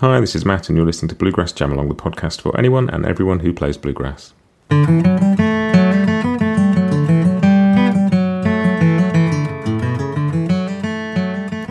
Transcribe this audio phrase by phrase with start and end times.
[0.00, 2.88] Hi, this is Matt, and you're listening to Bluegrass Jam Along, the podcast for anyone
[2.88, 4.32] and everyone who plays bluegrass.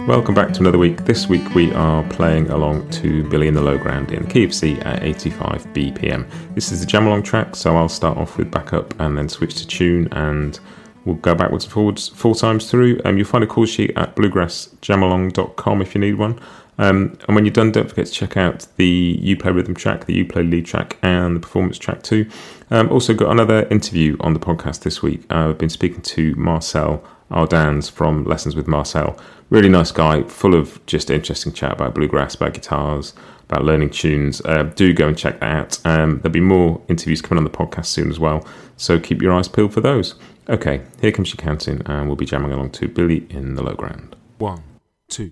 [0.08, 1.05] Welcome back to another week.
[1.05, 4.44] This week we are playing along to Billy in the Low Ground in the key
[4.44, 6.30] of C at 85 BPM.
[6.53, 9.55] This is the jam along track, so I'll start off with backup and then switch
[9.55, 10.59] to tune and
[11.03, 13.02] we'll go backwards and forwards four times through.
[13.05, 16.39] Um, you'll find a call sheet at bluegrassjamalong.com if you need one.
[16.79, 20.23] Um, and when you're done, don't forget to check out the Uplay rhythm track, the
[20.23, 22.27] Uplay lead track, and the performance track too.
[22.71, 25.21] Um, also, got another interview on the podcast this week.
[25.30, 29.19] Uh, I've been speaking to Marcel Ardans from Lessons with Marcel.
[29.49, 33.14] Really nice guy, full of just interesting chat about bluegrass, about guitars,
[33.49, 34.41] about learning tunes.
[34.45, 35.80] Uh, do go and check that out.
[35.86, 39.33] Um, there'll be more interviews coming on the podcast soon as well, so keep your
[39.33, 40.16] eyes peeled for those.
[40.47, 43.73] Okay, here comes your counting, and we'll be jamming along to Billy in the Low
[43.73, 44.16] Ground.
[44.38, 44.64] One,
[45.09, 45.31] two,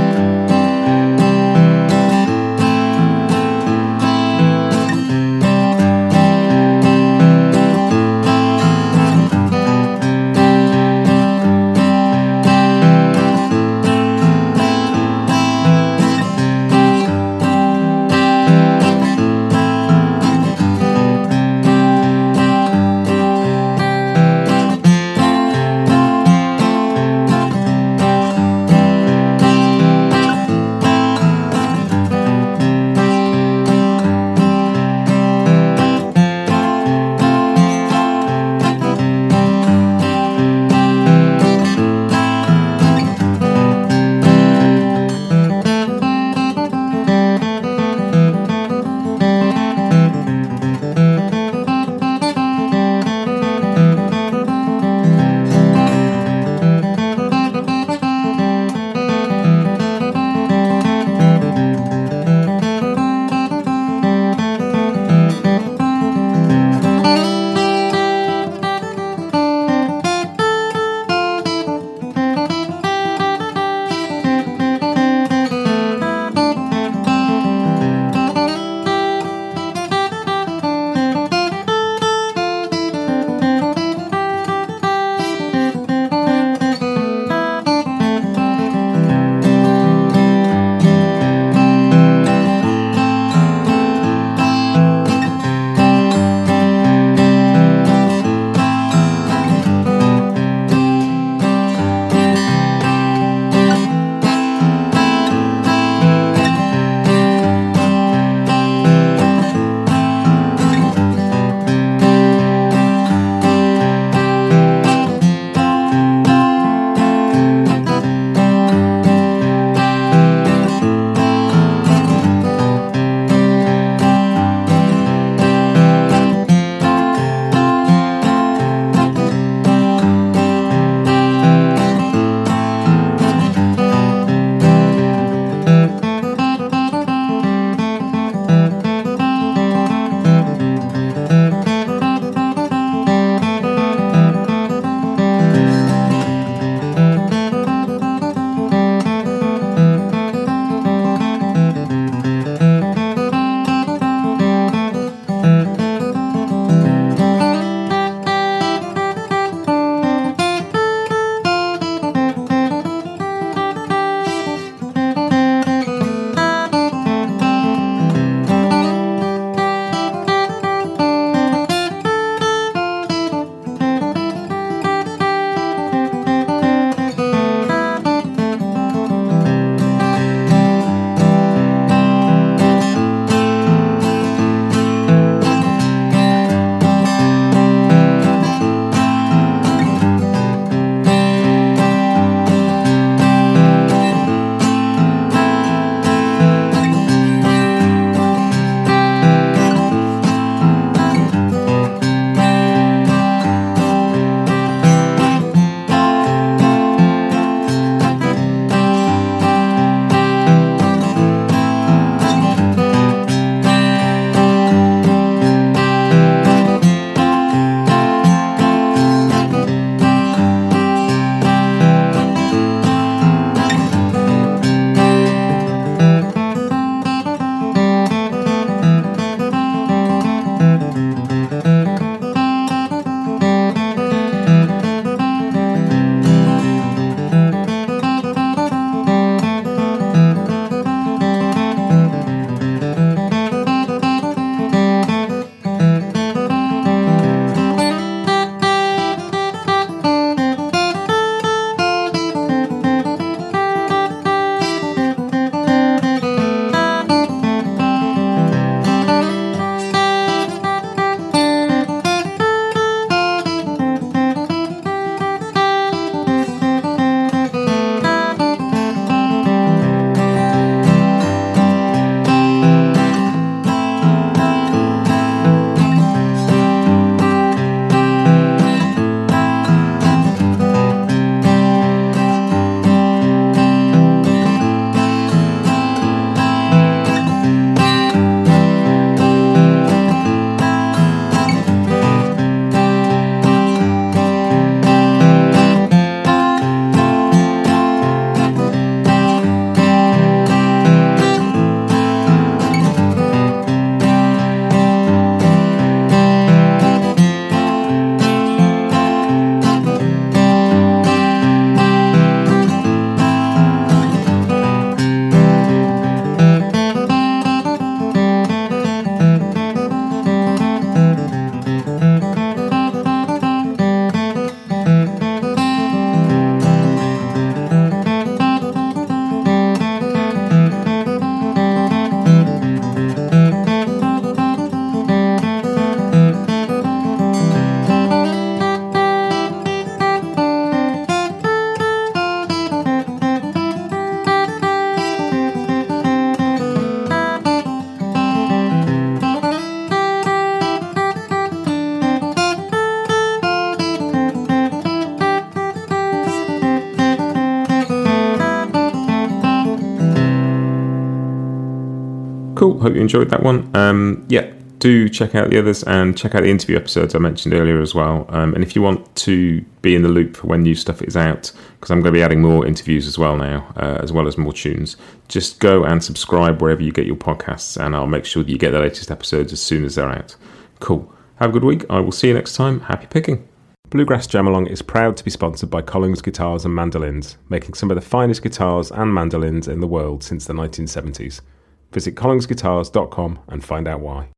[362.81, 363.69] Hope you enjoyed that one.
[363.75, 367.53] Um, yeah, do check out the others and check out the interview episodes I mentioned
[367.53, 368.25] earlier as well.
[368.29, 371.15] Um, and if you want to be in the loop for when new stuff is
[371.15, 374.27] out, because I'm going to be adding more interviews as well now, uh, as well
[374.27, 374.97] as more tunes,
[375.27, 378.57] just go and subscribe wherever you get your podcasts, and I'll make sure that you
[378.57, 380.35] get the latest episodes as soon as they're out.
[380.79, 381.13] Cool.
[381.35, 381.85] Have a good week.
[381.87, 382.79] I will see you next time.
[382.79, 383.47] Happy picking.
[383.91, 387.91] Bluegrass Jam Along is proud to be sponsored by Collings Guitars and Mandolins, making some
[387.91, 391.41] of the finest guitars and mandolins in the world since the 1970s.
[391.91, 394.29] Visit collingsguitars.com and find out why.